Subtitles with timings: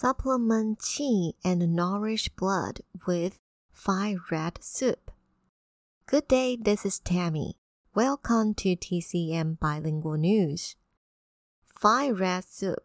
[0.00, 3.38] Supplement qi and nourish blood with
[3.70, 5.10] Five Red Soup.
[6.06, 7.58] Good day, this is Tammy.
[7.94, 10.76] Welcome to TCM Bilingual News.
[11.66, 12.82] Five Red Soup,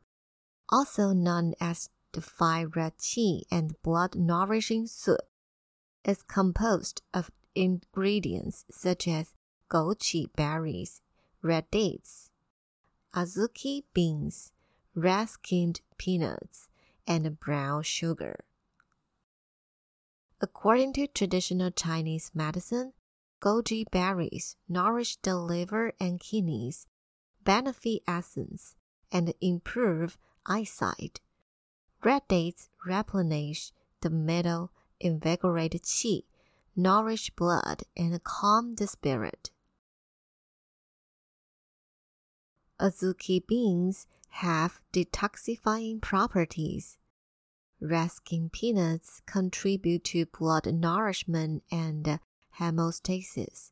[0.67, 5.21] also known as the Five Red Qi and Blood Nourishing Soup,
[6.03, 9.33] is composed of ingredients such as
[9.71, 10.99] goji berries,
[11.41, 12.29] red dates,
[13.13, 14.51] azuki beans,
[14.93, 16.67] red skinned peanuts,
[17.07, 18.45] and brown sugar.
[20.41, 22.93] According to traditional Chinese medicine,
[23.41, 26.87] goji berries nourish the liver and kidneys,
[27.43, 28.75] benefit essence,
[29.11, 31.21] and improve eyesight.
[32.03, 36.23] Red dates replenish the metal, invigorate qi,
[36.75, 39.51] nourish blood, and calm the spirit.
[42.79, 44.05] Azuki beans
[44.39, 46.97] have detoxifying properties.
[47.79, 52.19] Red skin peanuts contribute to blood nourishment and
[52.59, 53.71] hemostasis,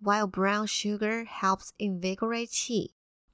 [0.00, 2.88] while brown sugar helps invigorate qi,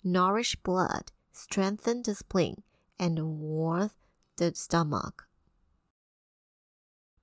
[0.05, 2.63] nourish blood, strengthen the spleen,
[2.99, 3.91] and warm
[4.37, 5.27] the stomach.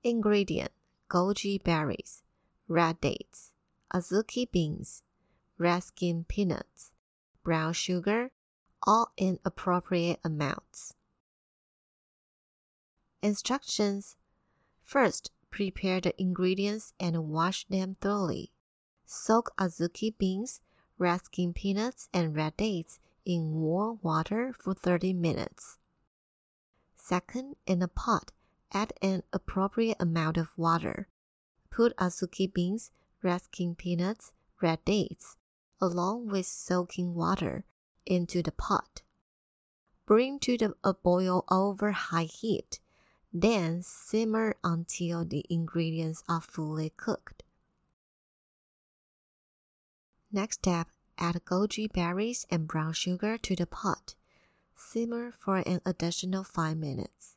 [0.02, 0.72] Ingredient
[1.08, 2.24] goji berries,
[2.66, 3.52] red dates,
[3.92, 5.04] azuki beans,
[5.58, 6.92] red skin peanuts,
[7.44, 8.30] brown sugar,
[8.84, 10.94] all in appropriate amounts.
[13.22, 14.16] Instructions
[14.82, 18.52] First, prepare the ingredients and wash them thoroughly.
[19.06, 20.60] Soak azuki beans,
[20.98, 25.78] red skin peanuts, and red dates in warm water for 30 minutes.
[26.96, 28.32] Second, in a pot,
[28.72, 31.08] add an appropriate amount of water.
[31.70, 32.90] Put azuki beans,
[33.22, 35.36] red skin peanuts, red dates,
[35.80, 37.64] along with soaking water,
[38.06, 39.02] into the pot.
[40.06, 42.80] Bring to the, a boil over high heat.
[43.32, 47.42] Then simmer until the ingredients are fully cooked.
[50.30, 54.14] Next step, add goji berries and brown sugar to the pot.
[54.74, 57.36] Simmer for an additional 5 minutes.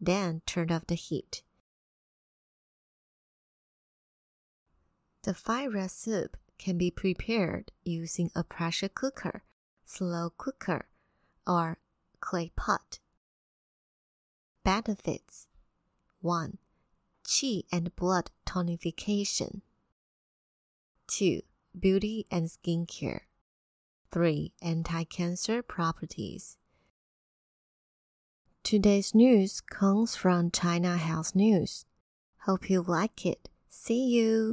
[0.00, 1.42] Then turn off the heat.
[5.22, 9.42] The fire soup can be prepared using a pressure cooker
[9.84, 10.86] slow cooker,
[11.46, 11.78] or
[12.20, 12.98] clay pot.
[14.64, 15.48] Benefits
[16.20, 16.58] 1.
[17.26, 19.60] Qi and blood tonification.
[21.08, 21.42] 2.
[21.78, 23.20] Beauty and skincare.
[24.10, 24.52] 3.
[24.62, 26.56] Anti cancer properties.
[28.62, 31.84] Today's news comes from China Health News.
[32.46, 33.50] Hope you like it.
[33.68, 34.52] See you.